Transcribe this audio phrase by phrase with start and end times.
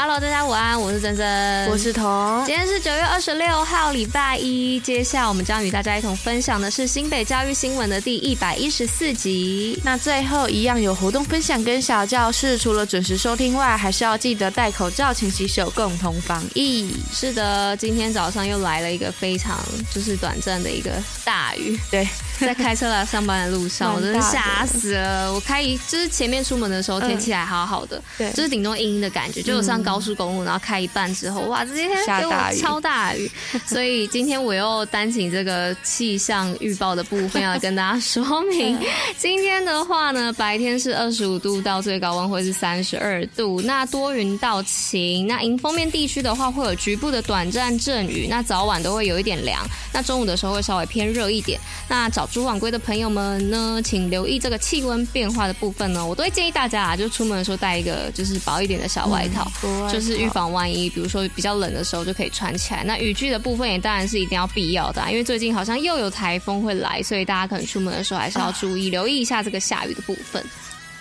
[0.00, 2.44] Hello，大家午安，我是珍珍，我是彤。
[2.46, 4.78] 今天是九月二十六号，礼拜一。
[4.78, 9.76] 接下来我们将与大家一同分享的是新北教育新闻的第一百一十四集。
[9.82, 16.94] 那最后一样有活动分享跟小教室，除了准时收听外，还是要记得戴口罩、勤洗手，共同防疫。
[17.12, 19.58] 是的，今天早上又来了一个非常
[19.92, 20.92] 就是短暂的一个
[21.24, 21.76] 大雨。
[21.90, 22.06] 对。
[22.46, 25.32] 在开车来上班的路上，我真的吓死了。
[25.32, 29.42] 我开一就是前面出门的时候天气还好好的，对，就是顶多阴阴的感觉。
[29.42, 33.30] 就我上高速公路，然后开一半之后，哇，这几天下大雨，超大雨。
[33.66, 38.78] 所以今天我又担起这个气象预报的部分要跟大家说明。
[39.18, 45.26] 今天的话呢，白天是二十五度到最高温会是三十二度，那多云到晴。
[45.26, 49.66] 那迎风面地区的话会有局部的短暂阵雨，那早晚都会有一点凉。
[49.92, 51.58] 那中午的时候会稍微偏热一点。
[51.88, 56.04] 那早出晚归的朋友们呢，请留意这个气温变化的部分呢。
[56.04, 62.84] 我都会建议大家啊，就出门的时候带一个就是薄一点的小外套，嗯、就是预防万一，比如说比较冷的时候就可以穿起来。
[62.84, 70.44] 那雨具的部分也当然是一定要必要的，啊，因为最近好像又有台风会来，所以大家可能出门的时候还是要注意，啊、留意一下这个下雨的部分。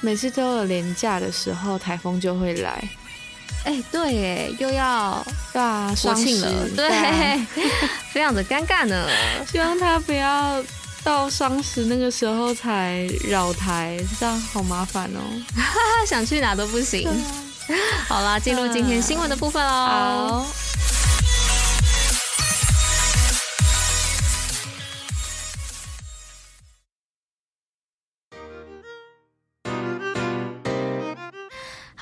[0.00, 2.82] 每次都有连假的时候，台风就会来。
[3.64, 6.90] 哎、欸，对，哎，又要对啊，国庆了，对，
[8.10, 9.08] 非常的尴尬呢。
[9.48, 10.60] 希望他不要
[11.04, 15.20] 到双十那个时候才绕台，这样好麻烦哦。
[16.06, 17.08] 想去哪都不行。
[17.08, 17.14] 啊、
[18.08, 20.46] 好啦，进入今天新闻的部分喽。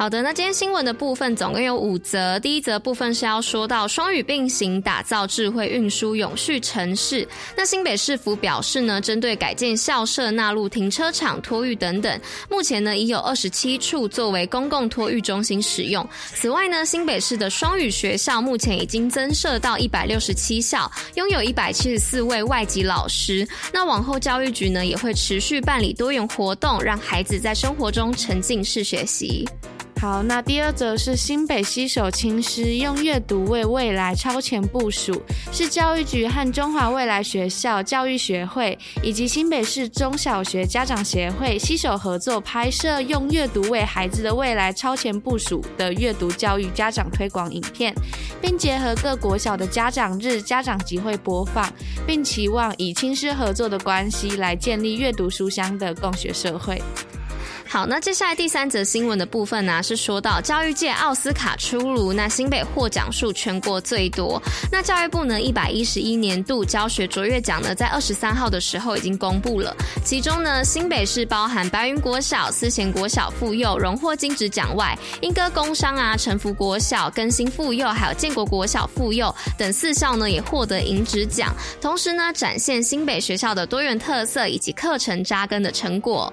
[0.01, 2.41] 好的，那今天新闻的部分总共有五则。
[2.41, 7.29] 第一则部分是要说到双语并行，打造智慧运输永续城市。
[7.55, 16.08] 那新北市府表示呢，针对改建校舍、纳入停车场、托育等等，目前呢已有二十七处作为公共托育中心使用。
[16.35, 23.47] 此外呢，新北市的双语学校目前已经增设到一百六十七校，拥有一百七十四位外籍老师。
[23.70, 29.47] 那往后教育局呢也会持续办理多元活动，让孩子在生活中沉浸式学习。
[30.00, 35.20] 好，那第二则是新北西手青师，用阅读为未来超前部署，
[35.52, 47.94] 是教育局和中华未来学校教育学会以及新北市中小学家长协会携手合作拍摄，用阅读为孩子的未来超前部署的阅读教育家长推广影片，
[48.40, 51.70] 并结合各国小的家长日家长集会播放，
[52.06, 56.80] 并期望以亲师合作的关系来建立阅读书香的共学社会。
[57.73, 64.42] 好，那接下来第三则新闻的部分呢、是说到教育界奥斯卡出炉，那新北获奖数全国最多。
[64.73, 69.73] 那教育部呢，一百一十一年度教学卓越奖呢，在二十三号的时候已经公布了。
[70.05, 81.55] 其中呢，新北市包含白云国小、思贤国小附幼荣获金质奖外，莺歌工商啊、成福国小、更新附幼，还有建国国小附幼等四校呢，也获得银质奖。
[81.80, 86.33] 同时呢，展现新北学校的多元特色以及课程扎根的成果。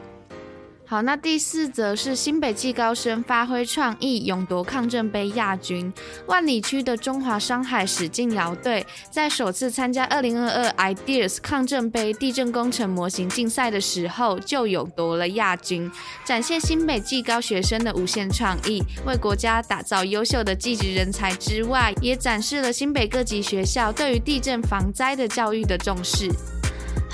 [0.89, 5.91] 好，那第四则是新北技高生发挥创意，勇夺抗震杯亚军。
[6.27, 15.91] 万里区的中华商海史进窑队在首次参加二零二二 Ideas 抗震杯地震工程模型竞赛的时候，就勇夺了亚军，
[16.23, 26.31] 展现新北技高学生的无限创意，为国家打造优秀的技职人才之外，也展示了新北各级学校对于地震防灾的教育的重视。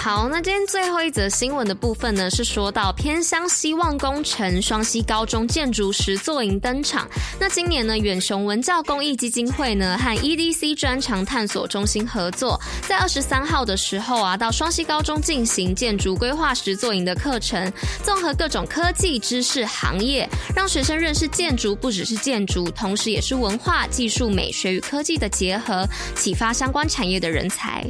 [0.03, 7.07] 好，那今天最后一则新闻的部分呢，是说到偏乡希望工程双溪高中建筑实作营登场。
[7.39, 17.71] 那今年呢，远雄文教公益基金会呢和 EDC 专长探索中心合作，在二十三号的时候啊，到双溪高中进行建筑规划实作营的课程，
[18.03, 27.81] 综合各种科技知识行业，让学生认识建筑不只是建筑，同时也是文化、技术、美学与科技的结合，启发相关产业的人才。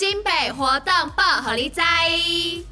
[0.00, 2.69] 新北活动报虎哩知。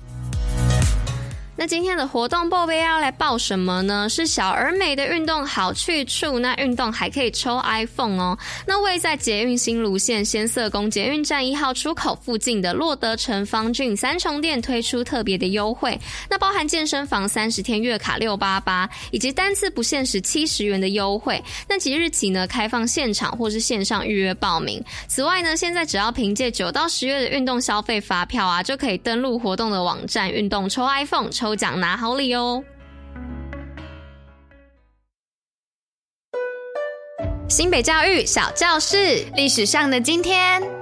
[1.60, 4.08] 那今天的活动报备要来报什么呢？
[4.08, 6.38] 是小而美的运动好去处。
[6.38, 8.38] 那运动还可以抽 iPhone 哦。
[8.64, 15.98] 那位在捷运新芦线仙色宫捷运站一号出口附近的洛德城方峻三重店推出特别的优惠，
[16.30, 21.42] 那包含健身房三十天月卡六八八，以及单次不限时七十元的优惠。
[21.68, 24.80] 那即日起呢，开放现场或是线上预约报名。
[25.08, 31.47] 此外呢，现在只要凭借九到十月的运动消费发票啊，就可以登录活动的网站运动抽 iPhone 抽。
[31.48, 32.62] 抽奖拿好礼哦！
[37.48, 40.77] 新北教育小教室，历史上的今天。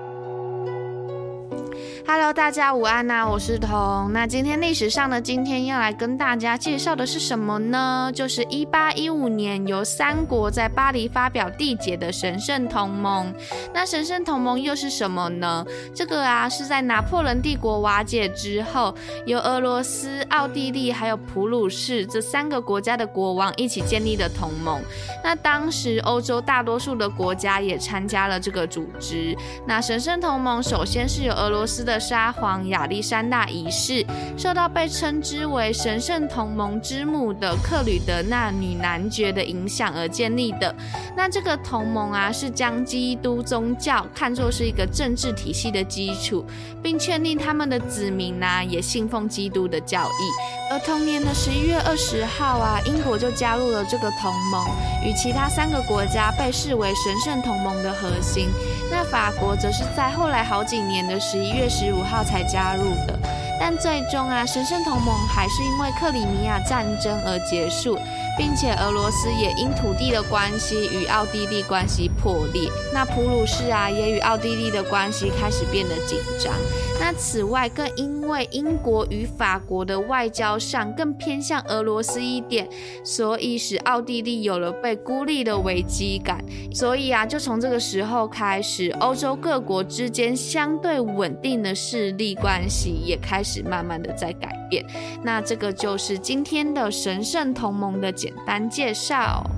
[2.08, 4.12] Hello，大家午安呐、我是彤。
[4.12, 8.12] 那今天历史上呢今天要来跟大家介绍的是什么呢？
[8.14, 13.35] 就是一八一五年由三国在巴黎发表缔结的神圣同盟。
[13.75, 15.67] 那神圣同盟又是什么呢？
[15.93, 18.94] 这个啊是在拿破仑帝国瓦解之后，
[19.26, 24.81] 由俄罗斯、奥地利还有普鲁士这三个国家的国王一起建立的同盟。
[25.25, 29.37] 那当时欧洲大多数的国家也参加了这个组织。
[29.67, 31.95] 那神圣同盟首先是由俄罗斯的。
[31.98, 34.04] 沙皇亚历山大一世
[34.37, 40.75] 受到被称之为神圣同盟之母的克吕德纳女男爵的影响而建立的。
[41.16, 46.44] 那这个同盟啊，是将基督宗教看作是一个政治体系的基础，
[46.82, 50.70] 并确立他们的子民呢、也信奉基督的教义。
[50.70, 54.66] 而同年的十一月二十号啊，英国就加入了这个同盟，
[55.04, 58.49] 与其他三个国家被视为神圣同盟的核心。
[58.90, 63.17] 那法国则是在后来好几年的十一月十十五号才加入的，
[63.61, 67.97] 但最终啊，神圣同盟还是因为克里米亚战争而结束。
[68.37, 76.53] 并且俄罗斯也因土地的关系与奥地利关系破裂，那普鲁士啊也与奥地利的关系开始变得紧张。
[76.99, 82.69] 那此外，更因为英国与法国的外交上更偏向俄罗斯一点，
[83.05, 86.44] 所以使奥地利有了被孤立的危机感。
[86.73, 94.85] 所以啊，就从这个时候开始，欧洲各国之间相对稳定的势力关系也开始慢慢的在改变。
[95.23, 99.49] 那这个就是今天的神圣同盟的简单介绍。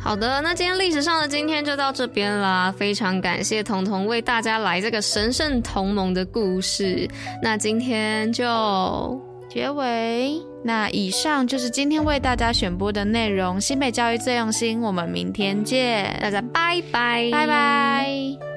[0.00, 2.72] 好的，那今天历史上的今天就到这边啦。
[2.76, 7.08] 非常感谢彤彤为大家来这个神圣同盟的故事。
[7.42, 10.40] 那今天就结尾。
[10.64, 13.60] 那以上就是今天为大家选播的内容。
[13.60, 18.51] 新北教育最用心，我们明天见，大家拜拜，拜拜。